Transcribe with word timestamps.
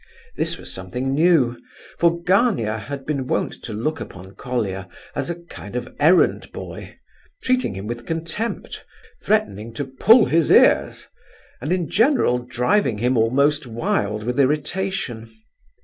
This 0.35 0.57
was 0.57 0.73
something 0.73 1.13
new, 1.13 1.57
for 1.99 2.23
Gania 2.23 2.79
had 2.79 3.05
been 3.05 3.27
wont 3.27 3.53
to 3.61 3.71
look 3.71 3.99
upon 3.99 4.33
Colia 4.33 4.89
as 5.13 5.29
a 5.29 5.39
kind 5.43 5.75
of 5.75 5.93
errand 5.99 6.51
boy, 6.51 6.97
treating 7.43 7.75
him 7.75 7.85
with 7.85 8.07
contempt, 8.07 8.83
threatening 9.21 9.73
to 9.75 9.85
"pull 9.85 10.25
his 10.25 10.49
ears," 10.49 11.07
and 11.61 11.71
in 11.71 11.87
general 11.87 12.39
driving 12.39 12.97
him 12.97 13.15
almost 13.15 13.67
wild 13.67 14.23
with 14.23 14.39
irritation. 14.39 15.29